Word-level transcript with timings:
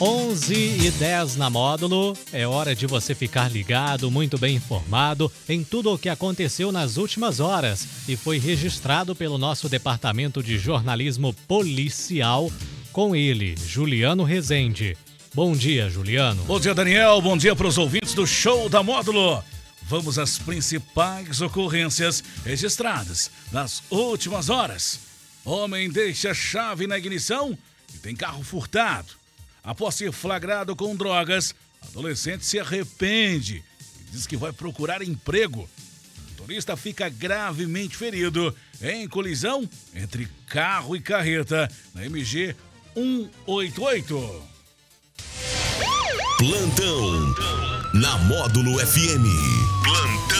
11 0.00 0.54
e 0.54 0.90
10 0.92 1.36
na 1.36 1.50
módulo. 1.50 2.16
É 2.32 2.46
hora 2.46 2.74
de 2.74 2.86
você 2.86 3.14
ficar 3.14 3.52
ligado, 3.52 4.10
muito 4.10 4.38
bem 4.38 4.56
informado 4.56 5.30
em 5.46 5.62
tudo 5.62 5.92
o 5.92 5.98
que 5.98 6.08
aconteceu 6.08 6.72
nas 6.72 6.96
últimas 6.96 7.38
horas 7.38 7.86
e 8.08 8.16
foi 8.16 8.38
registrado 8.38 9.14
pelo 9.14 9.36
nosso 9.36 9.68
departamento 9.68 10.42
de 10.42 10.56
jornalismo 10.58 11.34
policial 11.46 12.50
com 12.92 13.14
ele, 13.14 13.54
Juliano 13.62 14.24
Rezende. 14.24 14.96
Bom 15.34 15.52
dia, 15.52 15.90
Juliano. 15.90 16.44
Bom 16.44 16.58
dia, 16.58 16.74
Daniel. 16.74 17.20
Bom 17.20 17.36
dia 17.36 17.54
para 17.54 17.66
os 17.66 17.76
ouvintes 17.76 18.14
do 18.14 18.26
Show 18.26 18.70
da 18.70 18.82
Módulo. 18.82 19.44
Vamos 19.82 20.18
às 20.18 20.38
principais 20.38 21.42
ocorrências 21.42 22.24
registradas 22.42 23.30
nas 23.52 23.82
últimas 23.90 24.48
horas. 24.48 24.98
Homem 25.44 25.90
deixa 25.90 26.32
chave 26.32 26.86
na 26.86 26.96
ignição 26.96 27.56
e 27.94 27.98
tem 27.98 28.16
carro 28.16 28.42
furtado. 28.42 29.19
Após 29.62 29.94
ser 29.94 30.12
flagrado 30.12 30.74
com 30.74 30.96
drogas, 30.96 31.54
adolescente 31.88 32.44
se 32.44 32.58
arrepende 32.58 33.62
e 34.08 34.10
diz 34.12 34.26
que 34.26 34.36
vai 34.36 34.52
procurar 34.52 35.02
emprego. 35.02 35.60
O 35.60 36.30
motorista 36.30 36.76
fica 36.76 37.08
gravemente 37.08 37.96
ferido 37.96 38.54
em 38.80 39.06
colisão 39.08 39.68
entre 39.94 40.28
carro 40.46 40.96
e 40.96 41.00
carreta 41.00 41.70
na 41.94 42.04
MG 42.04 42.56
188. 42.94 44.42
Plantão 46.38 47.34
na 47.94 48.16
Módulo 48.18 48.78
FM. 48.78 49.26
Plantão. 49.84 50.39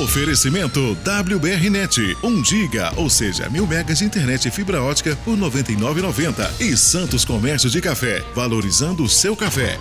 Oferecimento 0.00 0.96
WBRnet, 1.04 2.16
1 2.22 2.44
giga, 2.46 2.94
ou 2.96 3.10
seja, 3.10 3.50
mil 3.50 3.66
megas 3.66 3.98
de 3.98 4.06
internet 4.06 4.48
e 4.48 4.50
fibra 4.50 4.82
ótica 4.82 5.14
por 5.22 5.36
99,90 5.36 6.62
e 6.62 6.74
Santos 6.78 7.26
Comércio 7.26 7.68
de 7.68 7.78
Café, 7.78 8.24
valorizando 8.34 9.02
o 9.02 9.08
seu 9.08 9.36
café. 9.36 9.78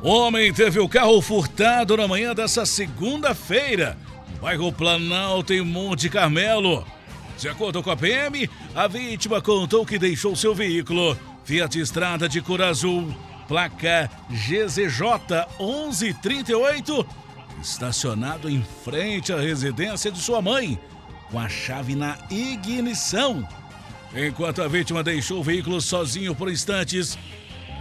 Homem 0.00 0.52
teve 0.52 0.78
o 0.78 0.88
carro 0.88 1.20
furtado 1.20 1.96
na 1.96 2.06
manhã 2.06 2.36
dessa 2.36 2.64
segunda-feira, 2.64 3.98
bairro 4.40 4.72
Planalto, 4.72 5.52
em 5.52 5.62
Monte 5.62 6.08
Carmelo. 6.08 6.86
De 7.36 7.48
acordo 7.48 7.82
com 7.82 7.90
a 7.90 7.96
PM, 7.96 8.48
a 8.76 8.86
vítima 8.86 9.42
contou 9.42 9.84
que 9.84 9.98
deixou 9.98 10.36
seu 10.36 10.54
veículo 10.54 11.18
Fiat 11.44 11.80
Estrada 11.80 12.28
de 12.28 12.40
cor 12.40 12.62
azul, 12.62 13.12
placa 13.48 14.08
GZJ 14.30 15.02
1138 15.58 17.27
estacionado 17.60 18.48
em 18.48 18.62
frente 18.84 19.32
à 19.32 19.38
residência 19.38 20.10
de 20.10 20.18
sua 20.18 20.40
mãe, 20.40 20.78
com 21.30 21.38
a 21.38 21.48
chave 21.48 21.94
na 21.94 22.16
ignição. 22.30 23.46
Enquanto 24.14 24.62
a 24.62 24.68
vítima 24.68 25.02
deixou 25.02 25.40
o 25.40 25.44
veículo 25.44 25.80
sozinho 25.80 26.34
por 26.34 26.50
instantes, 26.50 27.18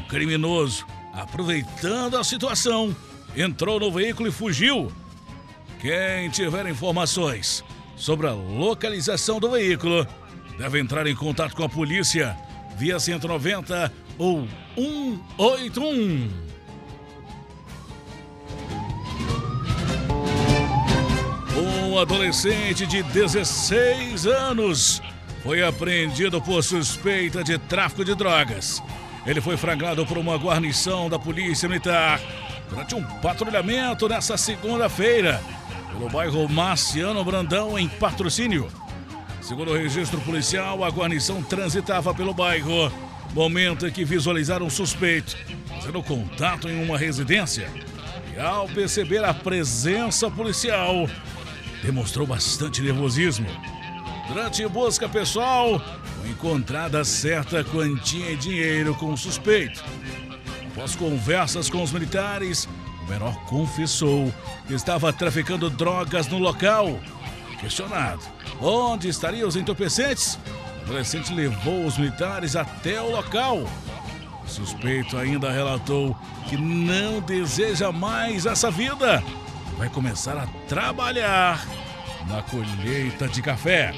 o 0.04 0.08
criminoso, 0.08 0.86
aproveitando 1.14 2.18
a 2.18 2.24
situação, 2.24 2.96
entrou 3.36 3.80
no 3.80 3.92
veículo 3.92 4.30
e 4.30 4.32
fugiu. 4.32 4.92
Quem 5.80 6.30
tiver 6.30 6.68
informações 6.68 7.64
sobre 7.96 8.28
a 8.28 8.34
localização 8.34 9.40
do 9.40 9.52
veículo 9.52 10.06
deve 10.58 10.80
entrar 10.80 11.06
em 11.08 11.16
contato 11.16 11.56
com 11.56 11.64
a 11.64 11.70
polícia 11.70 12.38
via 12.78 13.00
190 13.00 13.92
ou 14.18 14.48
181. 14.76 16.47
Um 21.98 22.02
adolescente 22.02 22.86
de 22.86 23.02
16 23.02 24.28
anos 24.28 25.02
foi 25.42 25.64
apreendido 25.64 26.40
por 26.40 26.64
suspeita 26.64 27.44
de 27.44 27.58
tráfico 27.58 28.06
de 28.06 28.14
drogas. 28.14 28.84
Ele 29.26 29.42
foi 29.42 29.58
flagrado 29.58 30.06
por 30.06 30.16
uma 30.16 30.38
guarnição 30.38 31.10
da 31.10 31.18
Polícia 31.18 31.68
Militar 31.68 32.22
durante 32.70 32.94
um 32.94 33.04
patrulhamento 33.04 34.08
nesta 34.08 34.38
segunda-feira 34.38 35.42
pelo 35.92 36.08
bairro 36.08 36.48
Marciano 36.48 37.26
Brandão, 37.26 37.80
em 37.80 37.90
patrocínio. 37.90 38.68
Segundo 39.42 39.72
o 39.72 39.76
registro 39.76 40.22
policial, 40.22 40.84
a 40.84 40.90
guarnição 40.90 41.42
transitava 41.42 42.14
pelo 42.14 42.32
bairro, 42.32 42.92
momento 43.34 43.88
em 43.88 43.92
que 43.92 44.06
visualizaram 44.06 44.68
o 44.68 44.72
suspeito 44.72 45.36
fazendo 45.68 46.04
contato 46.04 46.70
em 46.70 46.80
uma 46.84 46.96
residência. 46.96 47.68
E 48.36 48.40
ao 48.40 48.68
perceber 48.68 49.24
a 49.24 49.34
presença 49.34 50.30
policial, 50.30 51.10
demonstrou 51.84 52.26
bastante 52.26 52.82
nervosismo. 52.82 53.48
Durante 54.28 54.68
busca 54.68 55.08
pessoal, 55.08 55.82
foi 56.20 56.30
encontrada 56.30 57.04
certa 57.04 57.64
quantia 57.64 58.36
de 58.36 58.50
dinheiro 58.50 58.94
com 58.96 59.14
o 59.14 59.18
suspeito. 59.18 59.84
Após 60.72 60.96
conversas 60.96 61.70
com 61.70 61.82
os 61.82 61.92
militares, 61.92 62.68
o 63.04 63.10
menor 63.10 63.36
confessou 63.46 64.34
que 64.68 64.74
estava 64.74 65.14
traficando 65.14 65.70
drogas 65.70 66.28
no 66.28 66.38
local. 66.38 67.00
Questionado 67.60 68.22
onde 68.62 69.08
estariam 69.08 69.48
os 69.48 69.56
entorpecentes, 69.56 70.38
o 70.80 70.84
adolescente 70.84 71.34
levou 71.34 71.86
os 71.86 71.98
militares 71.98 72.56
até 72.56 73.02
o 73.02 73.12
local. 73.12 73.64
O 74.44 74.50
suspeito 74.50 75.18
ainda 75.18 75.52
relatou 75.52 76.16
que 76.48 76.58
não 76.58 77.20
deseja 77.22 77.92
mais 77.92 78.46
essa 78.46 78.70
vida 78.70 79.24
vai 79.78 79.90
começar 79.90 80.36
a 80.38 80.48
trabalhar 80.68 81.66
na 82.28 82.42
colheita 82.42 83.28
de 83.28 83.42
café. 83.42 83.94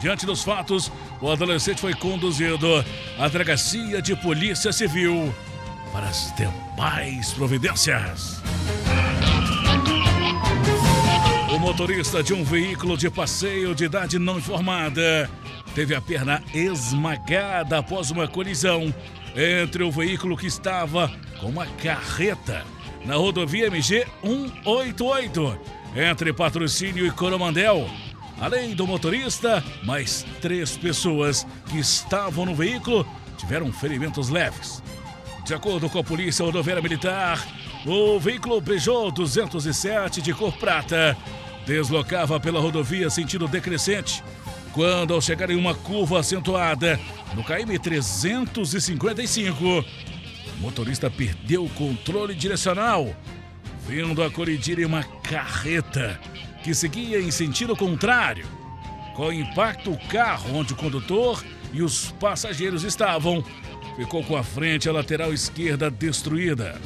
Diante 0.00 0.24
dos 0.24 0.42
fatos, 0.42 0.90
o 1.20 1.30
adolescente 1.30 1.80
foi 1.80 1.94
conduzido 1.94 2.84
à 3.18 3.28
delegacia 3.28 4.00
de 4.00 4.16
polícia 4.16 4.72
civil 4.72 5.34
para 5.92 6.06
as 6.08 6.34
demais 6.36 7.32
providências. 7.32 8.42
O 11.54 11.58
motorista 11.58 12.22
de 12.22 12.34
um 12.34 12.44
veículo 12.44 12.96
de 12.96 13.10
passeio 13.10 13.74
de 13.74 13.84
idade 13.84 14.18
não 14.18 14.38
informada 14.38 15.30
teve 15.74 15.94
a 15.94 16.00
perna 16.00 16.42
esmagada 16.54 17.78
após 17.78 18.10
uma 18.10 18.26
colisão 18.26 18.94
entre 19.34 19.82
o 19.82 19.90
veículo 19.90 20.36
que 20.36 20.46
estava 20.46 21.10
com 21.40 21.48
uma 21.48 21.66
carreta 21.66 22.64
na 23.04 23.16
rodovia 23.16 23.66
MG 23.66 24.06
188, 24.22 25.58
entre 25.94 26.32
Patrocínio 26.32 27.06
e 27.06 27.10
Coromandel. 27.10 27.88
Além 28.40 28.74
do 28.74 28.86
motorista, 28.86 29.64
mais 29.82 30.26
três 30.40 30.76
pessoas 30.76 31.46
que 31.68 31.78
estavam 31.78 32.44
no 32.44 32.54
veículo 32.54 33.06
tiveram 33.38 33.72
ferimentos 33.72 34.28
leves. 34.28 34.82
De 35.44 35.54
acordo 35.54 35.88
com 35.88 35.98
a 35.98 36.04
Polícia 36.04 36.44
Rodoviária 36.44 36.82
Militar, 36.82 37.46
o 37.86 38.18
veículo 38.18 38.60
Peugeot 38.60 39.12
207 39.12 40.20
de 40.20 40.34
cor 40.34 40.52
prata 40.58 41.16
deslocava 41.64 42.38
pela 42.38 42.60
rodovia 42.60 43.08
sentido 43.08 43.48
decrescente 43.48 44.22
quando, 44.76 45.14
ao 45.14 45.22
chegar 45.22 45.48
em 45.48 45.56
uma 45.56 45.74
curva 45.74 46.20
acentuada 46.20 47.00
no 47.34 47.42
KM 47.42 47.78
355, 47.78 49.82
o 50.58 50.62
motorista 50.62 51.10
perdeu 51.10 51.64
o 51.64 51.70
controle 51.70 52.34
direcional, 52.34 53.14
vindo 53.86 54.22
a 54.22 54.30
colidir 54.30 54.78
em 54.80 54.84
uma 54.84 55.04
carreta 55.04 56.18
que 56.64 56.74
seguia 56.74 57.20
em 57.20 57.30
sentido 57.30 57.76
contrário. 57.76 58.46
Com 59.14 59.32
impacto, 59.32 59.92
o 59.92 60.08
carro 60.08 60.56
onde 60.56 60.72
o 60.72 60.76
condutor 60.76 61.44
e 61.72 61.82
os 61.82 62.10
passageiros 62.12 62.84
estavam 62.84 63.44
ficou 63.96 64.22
com 64.22 64.36
a 64.36 64.42
frente 64.42 64.84
e 64.84 64.88
a 64.88 64.92
lateral 64.92 65.32
esquerda 65.32 65.90
destruída. 65.90 66.78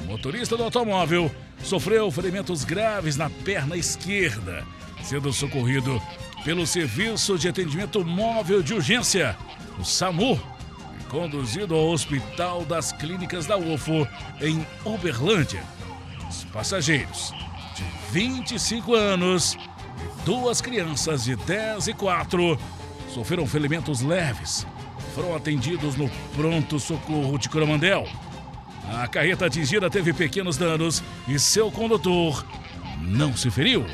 O 0.00 0.04
motorista 0.04 0.56
do 0.56 0.64
automóvel 0.64 1.30
sofreu 1.62 2.10
ferimentos 2.10 2.64
graves 2.64 3.16
na 3.16 3.30
perna 3.30 3.76
esquerda, 3.76 4.66
sendo 5.02 5.32
socorrido 5.32 6.00
pelo 6.44 6.66
Serviço 6.66 7.38
de 7.38 7.48
Atendimento 7.48 8.04
Móvel 8.04 8.62
de 8.62 8.74
Urgência, 8.74 9.36
o 9.78 9.84
SAMU, 9.84 10.40
conduzido 11.12 11.74
ao 11.74 11.90
Hospital 11.90 12.64
das 12.64 12.90
Clínicas 12.90 13.44
da 13.44 13.58
UFO, 13.58 14.08
em 14.40 14.66
Uberlândia. 14.82 15.62
Os 16.28 16.44
passageiros 16.46 17.34
de 17.76 17.84
25 18.10 18.94
anos 18.94 19.52
e 19.52 20.24
duas 20.24 20.62
crianças 20.62 21.24
de 21.24 21.36
10 21.36 21.88
e 21.88 21.92
4 21.92 22.58
sofreram 23.12 23.46
ferimentos 23.46 24.00
leves. 24.00 24.66
Foram 25.14 25.36
atendidos 25.36 25.96
no 25.96 26.08
pronto 26.34 26.80
socorro 26.80 27.36
de 27.36 27.50
Coromandel. 27.50 28.08
A 28.94 29.06
carreta 29.06 29.44
atingida 29.44 29.90
teve 29.90 30.14
pequenos 30.14 30.56
danos 30.56 31.02
e 31.28 31.38
seu 31.38 31.70
condutor 31.70 32.42
não 33.02 33.36
se 33.36 33.50
feriu. 33.50 33.84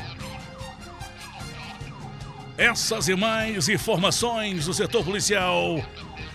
Essas 2.57 3.09
e 3.09 3.15
mais 3.15 3.67
informações 3.67 4.65
do 4.65 4.73
setor 4.73 5.03
policial 5.03 5.83